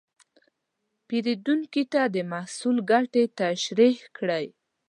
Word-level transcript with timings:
پیرودونکي 1.07 1.83
ته 1.93 2.01
د 2.13 2.15
محصول 2.31 2.77
ګټې 2.91 3.23
تشریح 3.39 3.97
کړئ. 4.17 4.45